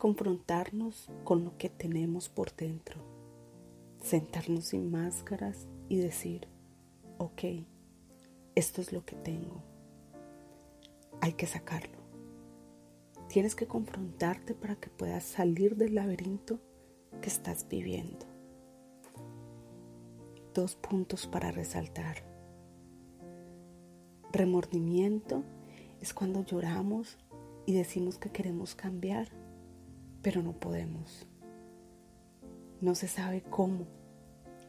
[0.00, 3.02] confrontarnos con lo que tenemos por dentro,
[4.02, 6.48] sentarnos sin máscaras y decir,
[7.18, 7.42] ok,
[8.54, 9.62] esto es lo que tengo,
[11.20, 11.98] hay que sacarlo.
[13.28, 16.60] Tienes que confrontarte para que puedas salir del laberinto
[17.20, 18.24] que estás viviendo.
[20.54, 22.24] Dos puntos para resaltar.
[24.32, 25.44] Remordimiento
[26.00, 27.18] es cuando lloramos
[27.66, 29.28] y decimos que queremos cambiar,
[30.22, 31.26] pero no podemos.
[32.80, 33.86] No se sabe cómo.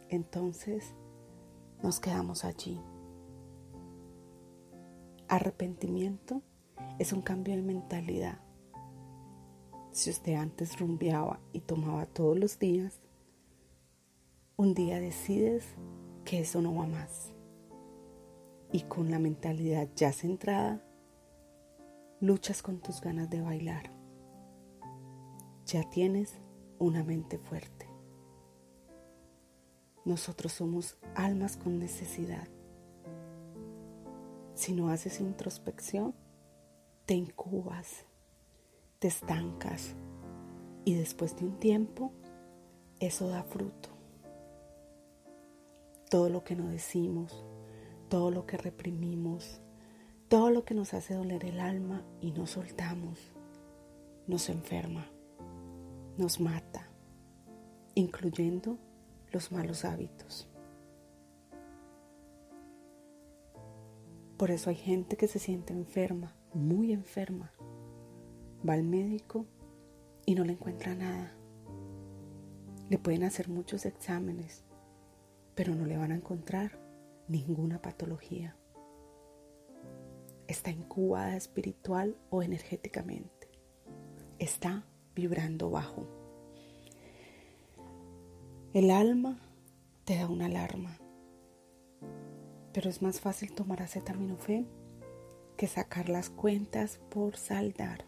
[0.09, 0.93] Entonces
[1.81, 2.79] nos quedamos allí.
[5.27, 6.41] Arrepentimiento
[6.99, 8.39] es un cambio de mentalidad.
[9.91, 13.01] Si usted antes rumbeaba y tomaba todos los días,
[14.57, 15.65] un día decides
[16.23, 17.33] que eso no va más.
[18.71, 20.81] Y con la mentalidad ya centrada,
[22.19, 24.00] luchas con tus ganas de bailar.
[25.71, 26.33] Ya tienes
[26.79, 27.87] una mente fuerte.
[30.03, 32.45] Nosotros somos almas con necesidad.
[34.53, 36.13] Si no haces introspección,
[37.05, 38.05] te incubas,
[38.99, 39.95] te estancas
[40.83, 42.11] y después de un tiempo
[42.99, 43.91] eso da fruto.
[46.09, 47.45] Todo lo que no decimos,
[48.09, 49.61] todo lo que reprimimos,
[50.27, 53.31] todo lo que nos hace doler el alma y no soltamos,
[54.27, 55.09] nos enferma,
[56.17, 56.89] nos mata,
[57.95, 58.77] incluyendo
[59.31, 60.47] los malos hábitos.
[64.37, 67.51] Por eso hay gente que se siente enferma, muy enferma.
[68.67, 69.45] Va al médico
[70.25, 71.33] y no le encuentra nada.
[72.89, 74.63] Le pueden hacer muchos exámenes,
[75.55, 76.79] pero no le van a encontrar
[77.27, 78.57] ninguna patología
[80.51, 83.49] está incubada espiritual o energéticamente.
[84.37, 86.05] Está vibrando bajo.
[88.73, 89.39] El alma
[90.05, 90.97] te da una alarma,
[92.73, 94.67] pero es más fácil tomar acetaminofén
[95.57, 98.05] que sacar las cuentas por saldar.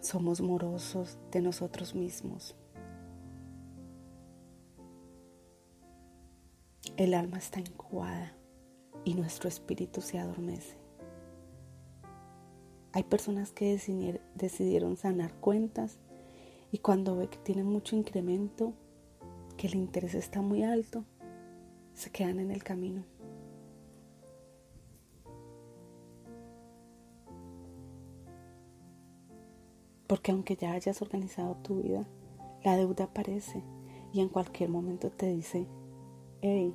[0.00, 2.56] Somos morosos de nosotros mismos.
[6.96, 8.32] El alma está incubada
[9.04, 10.79] y nuestro espíritu se adormece.
[12.92, 15.98] Hay personas que decidieron sanar cuentas
[16.72, 18.72] y cuando ve que tienen mucho incremento,
[19.56, 21.04] que el interés está muy alto,
[21.94, 23.04] se quedan en el camino.
[30.06, 32.04] Porque aunque ya hayas organizado tu vida,
[32.64, 33.62] la deuda aparece
[34.12, 35.68] y en cualquier momento te dice,
[36.42, 36.74] hey,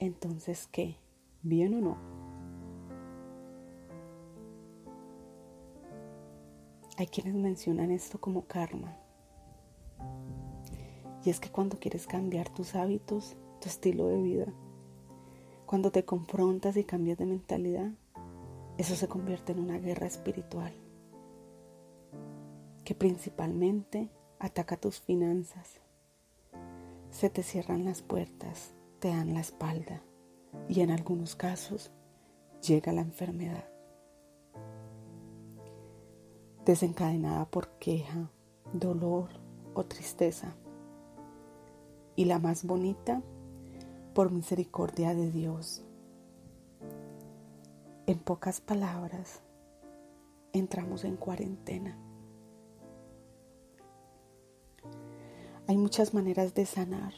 [0.00, 0.96] entonces ¿qué?
[1.42, 2.13] ¿Bien o no?
[6.96, 8.96] Hay quienes mencionan esto como karma.
[11.24, 14.52] Y es que cuando quieres cambiar tus hábitos, tu estilo de vida,
[15.66, 17.90] cuando te confrontas y cambias de mentalidad,
[18.78, 20.72] eso se convierte en una guerra espiritual
[22.84, 25.80] que principalmente ataca tus finanzas.
[27.10, 30.02] Se te cierran las puertas, te dan la espalda
[30.68, 31.90] y en algunos casos
[32.60, 33.73] llega la enfermedad.
[36.64, 38.30] Desencadenada por queja,
[38.72, 39.28] dolor
[39.74, 40.54] o tristeza.
[42.16, 43.22] Y la más bonita,
[44.14, 45.84] por misericordia de Dios.
[48.06, 49.40] En pocas palabras,
[50.52, 51.98] entramos en cuarentena.
[55.66, 57.14] Hay muchas maneras de sanar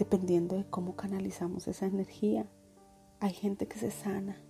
[0.00, 2.46] dependiendo de cómo canalizamos esa energía,
[3.20, 4.40] hay gente que se sana,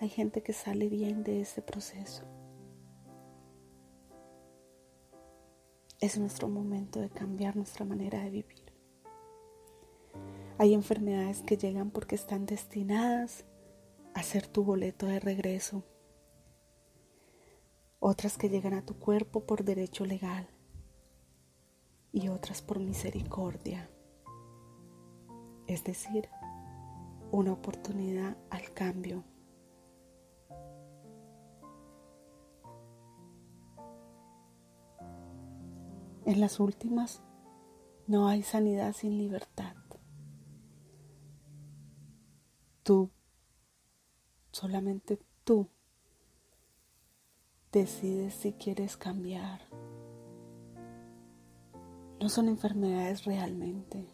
[0.00, 2.24] hay gente que sale bien de ese proceso.
[6.00, 8.72] Es nuestro momento de cambiar nuestra manera de vivir.
[10.58, 13.44] Hay enfermedades que llegan porque están destinadas
[14.14, 15.84] a ser tu boleto de regreso.
[18.00, 20.48] Otras que llegan a tu cuerpo por derecho legal
[22.12, 23.88] y otras por misericordia
[25.68, 26.28] es decir,
[27.30, 29.22] una oportunidad al cambio.
[36.28, 37.22] En las últimas
[38.06, 39.74] no hay sanidad sin libertad.
[42.82, 43.08] Tú,
[44.52, 45.68] solamente tú,
[47.72, 49.62] decides si quieres cambiar.
[52.20, 54.06] No son enfermedades realmente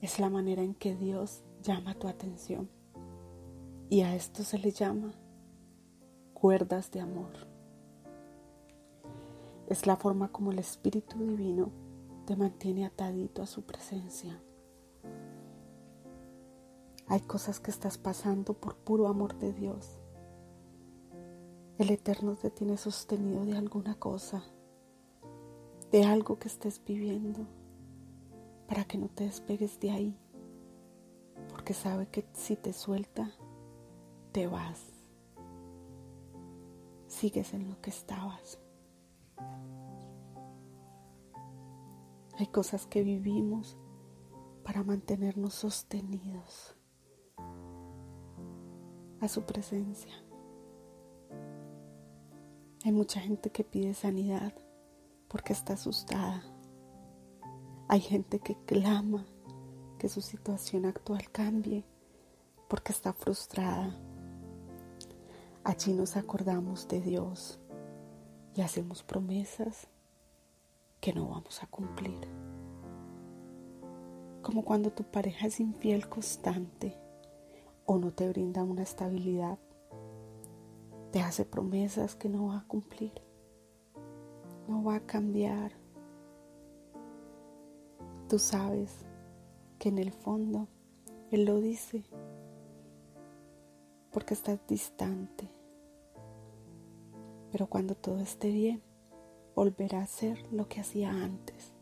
[0.00, 2.70] es la manera en que Dios llama tu atención.
[3.90, 5.12] Y a esto se le llama
[6.32, 7.49] cuerdas de amor.
[9.70, 11.70] Es la forma como el Espíritu Divino
[12.26, 14.42] te mantiene atadito a su presencia.
[17.06, 20.00] Hay cosas que estás pasando por puro amor de Dios.
[21.78, 24.42] El Eterno te tiene sostenido de alguna cosa,
[25.92, 27.46] de algo que estés viviendo,
[28.66, 30.18] para que no te despegues de ahí,
[31.48, 33.30] porque sabe que si te suelta,
[34.32, 34.80] te vas.
[37.06, 38.58] Sigues en lo que estabas.
[42.38, 43.76] Hay cosas que vivimos
[44.64, 46.74] para mantenernos sostenidos
[49.20, 50.14] a su presencia.
[52.84, 54.54] Hay mucha gente que pide sanidad
[55.28, 56.42] porque está asustada.
[57.88, 59.26] Hay gente que clama
[59.98, 61.84] que su situación actual cambie
[62.68, 64.00] porque está frustrada.
[65.62, 67.60] Allí nos acordamos de Dios
[68.54, 69.88] y hacemos promesas
[71.00, 72.20] que no vamos a cumplir.
[74.42, 76.96] Como cuando tu pareja es infiel constante
[77.86, 79.58] o no te brinda una estabilidad,
[81.10, 83.12] te hace promesas que no va a cumplir,
[84.68, 85.72] no va a cambiar.
[88.28, 89.04] Tú sabes
[89.78, 90.68] que en el fondo
[91.30, 92.04] Él lo dice
[94.12, 95.48] porque estás distante.
[97.52, 98.82] Pero cuando todo esté bien,
[99.54, 101.72] volverá a ser lo que hacía antes.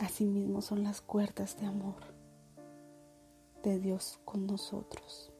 [0.00, 2.14] Asimismo son las cuerdas de amor
[3.62, 5.32] de Dios con nosotros.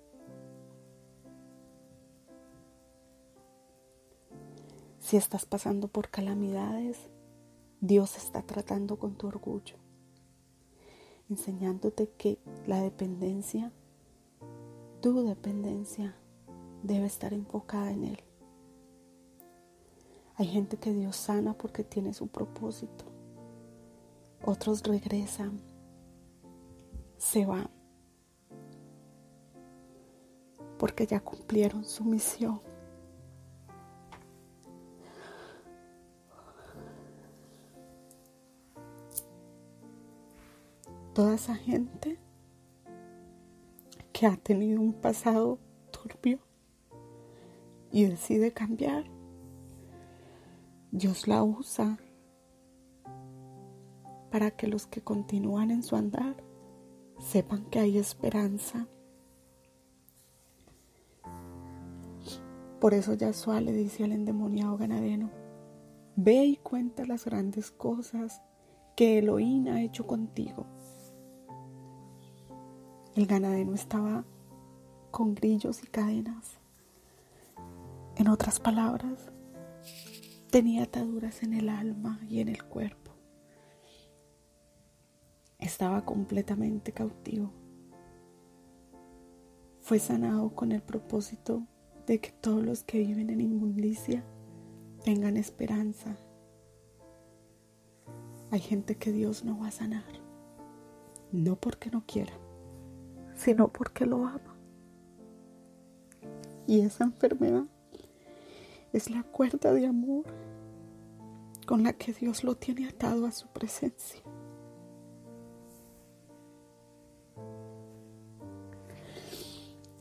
[5.00, 6.98] Si estás pasando por calamidades,
[7.80, 9.76] Dios está tratando con tu orgullo,
[11.28, 13.70] enseñándote que la dependencia,
[15.04, 16.16] tu dependencia,
[16.82, 18.18] debe estar enfocada en Él.
[20.36, 23.04] Hay gente que Dios sana porque tiene su propósito.
[24.42, 25.60] Otros regresan,
[27.18, 27.68] se van,
[30.78, 32.62] porque ya cumplieron su misión.
[41.12, 42.23] Toda esa gente
[44.14, 45.58] que ha tenido un pasado
[45.90, 46.38] turbio
[47.90, 49.04] y decide cambiar,
[50.92, 51.98] Dios la usa
[54.30, 56.36] para que los que continúan en su andar
[57.18, 58.86] sepan que hay esperanza.
[62.80, 65.28] Por eso Yahshua le dice al endemoniado ganadero,
[66.14, 68.42] ve y cuenta las grandes cosas
[68.94, 70.66] que Elohim ha hecho contigo.
[73.14, 74.24] El ganadero estaba
[75.10, 76.58] con grillos y cadenas.
[78.16, 79.30] En otras palabras,
[80.50, 83.04] tenía ataduras en el alma y en el cuerpo
[85.64, 87.50] estaba completamente cautivo.
[89.80, 91.66] Fue sanado con el propósito
[92.06, 94.24] de que todos los que viven en inmundicia
[95.04, 96.16] tengan esperanza.
[98.50, 100.04] Hay gente que Dios no va a sanar,
[101.32, 102.32] no porque no quiera,
[103.34, 104.56] sino porque lo ama.
[106.66, 107.64] Y esa enfermedad
[108.92, 110.24] es la cuerda de amor
[111.66, 114.22] con la que Dios lo tiene atado a su presencia.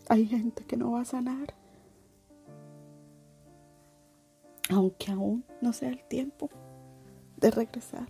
[0.10, 1.56] Hay gente que no va a sanar,
[4.70, 6.50] aunque aún no sea el tiempo
[7.38, 8.10] de regresar.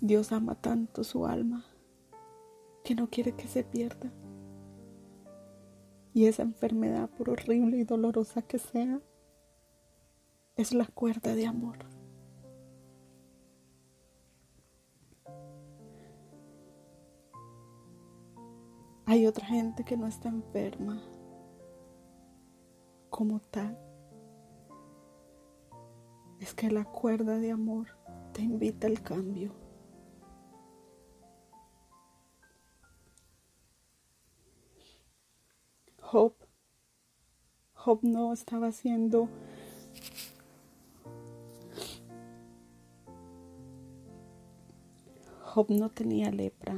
[0.00, 1.64] Dios ama tanto su alma
[2.84, 4.12] que no quiere que se pierda.
[6.12, 9.00] Y esa enfermedad, por horrible y dolorosa que sea,
[10.54, 11.78] es la cuerda de amor.
[19.06, 21.02] Hay otra gente que no está enferma
[23.10, 23.78] como tal.
[26.40, 27.88] Es que la cuerda de amor
[28.32, 29.63] te invita al cambio.
[36.14, 36.34] Job,
[37.72, 39.28] Job no estaba haciendo
[45.42, 46.76] Job no tenía lepra.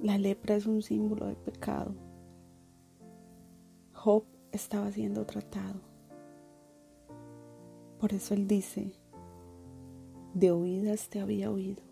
[0.00, 1.94] La lepra es un símbolo de pecado.
[3.92, 5.80] Job estaba siendo tratado.
[8.00, 8.90] Por eso él dice,
[10.34, 11.84] De oídas te había oído,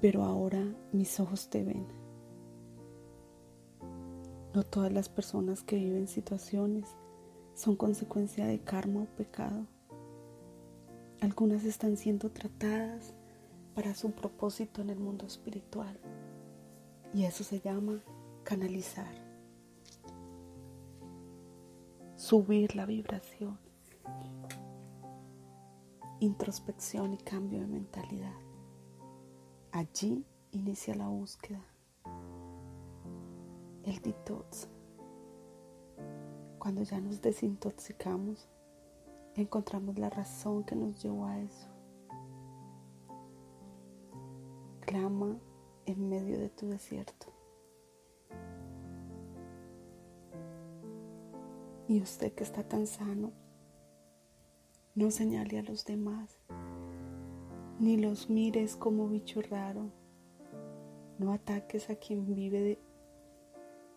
[0.00, 1.99] pero ahora mis ojos te ven.
[4.54, 6.88] No todas las personas que viven situaciones
[7.54, 9.66] son consecuencia de karma o pecado.
[11.20, 13.14] Algunas están siendo tratadas
[13.74, 15.98] para su propósito en el mundo espiritual
[17.12, 18.02] y eso se llama
[18.42, 19.12] canalizar,
[22.16, 23.58] subir la vibración,
[26.18, 28.34] introspección y cambio de mentalidad.
[29.72, 31.64] Allí inicia la búsqueda,
[33.98, 34.68] el.
[36.58, 38.48] Cuando ya nos desintoxicamos,
[39.34, 41.68] encontramos la razón que nos llevó a eso.
[44.80, 45.38] Clama
[45.86, 47.26] en medio de tu desierto.
[51.88, 53.32] Y usted que está tan sano,
[54.94, 56.38] no señale a los demás,
[57.80, 59.90] ni los mires como bicho raro.
[61.18, 62.89] No ataques a quien vive de,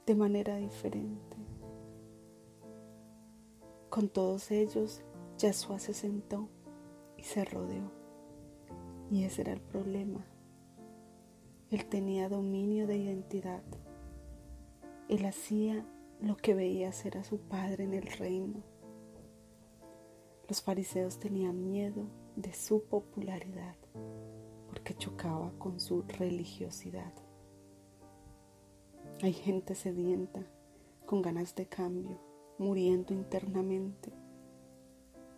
[0.06, 1.38] de manera diferente.
[3.90, 5.04] Con todos ellos,
[5.38, 6.50] Yahshua se sentó
[7.18, 7.92] y se rodeó.
[9.12, 10.26] Y ese era el problema.
[11.70, 13.64] Él tenía dominio de identidad.
[15.10, 15.86] Él hacía
[16.22, 18.64] lo que veía hacer a su padre en el reino.
[20.48, 22.06] Los fariseos tenían miedo
[22.36, 23.76] de su popularidad
[24.68, 27.14] porque chocaba con su religiosidad.
[29.24, 30.46] Hay gente sedienta,
[31.06, 32.20] con ganas de cambio,
[32.58, 34.12] muriendo internamente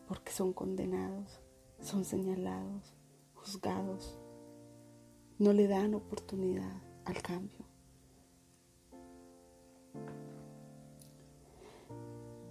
[0.08, 1.40] porque son condenados,
[1.82, 2.96] son señalados,
[3.36, 4.18] juzgados,
[5.38, 7.64] no le dan oportunidad al cambio.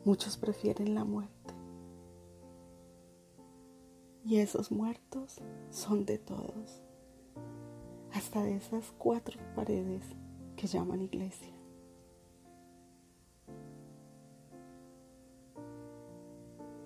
[0.05, 1.53] Muchos prefieren la muerte.
[4.25, 6.81] Y esos muertos son de todos,
[8.13, 10.15] hasta de esas cuatro paredes
[10.67, 11.53] llaman iglesia.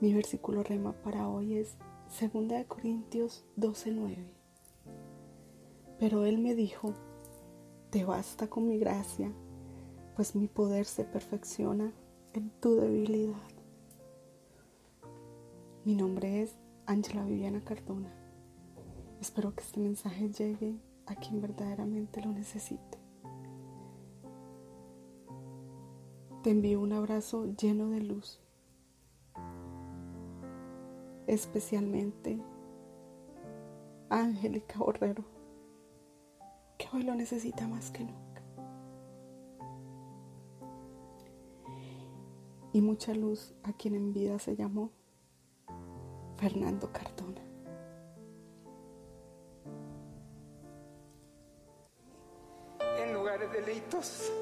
[0.00, 1.76] Mi versículo rema para hoy es
[2.20, 4.16] 2 Corintios 12:9.
[5.98, 6.94] Pero él me dijo,
[7.90, 9.32] te basta con mi gracia,
[10.14, 11.92] pues mi poder se perfecciona
[12.34, 13.36] en tu debilidad.
[15.84, 16.56] Mi nombre es
[16.86, 18.12] Ángela Viviana Cardona.
[19.20, 22.97] Espero que este mensaje llegue a quien verdaderamente lo necesite.
[26.42, 28.40] Te envío un abrazo lleno de luz,
[31.26, 32.38] especialmente
[34.08, 35.38] a Angélica Borrero
[36.92, 38.42] hoy lo necesita más que nunca.
[42.72, 44.90] Y mucha luz a quien en vida se llamó
[46.36, 47.42] Fernando Cardona.
[52.98, 54.32] En lugares de leitos.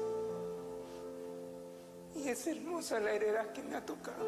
[2.17, 4.25] Y es hermosa la heredad que me ha tocado.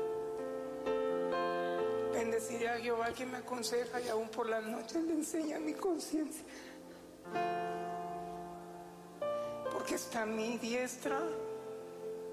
[2.13, 6.43] Bendeciré a Jehová que me aconseja y aún por las noches le enseña mi conciencia
[9.89, 11.19] porque está a mi diestra,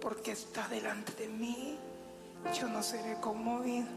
[0.01, 1.79] porque está delante de mí,
[2.53, 3.89] yo no seré conmovido.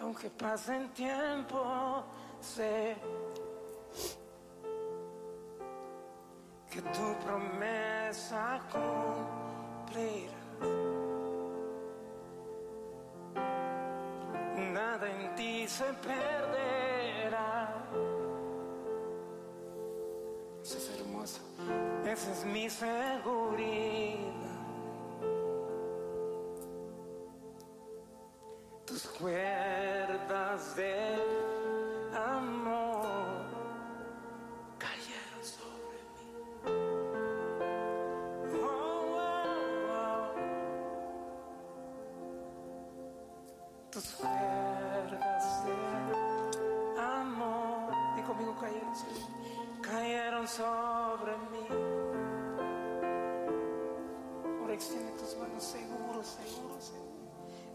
[0.00, 2.04] Aunque pase el tiempo,
[2.40, 2.96] sé
[6.70, 8.60] que tu promesa
[14.72, 16.73] Nada en ti se perderá.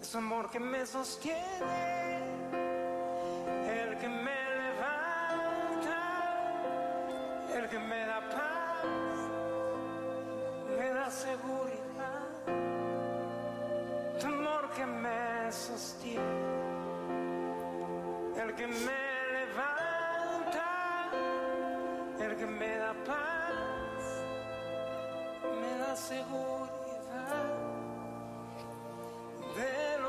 [0.09, 2.08] Es amor que me sostiene.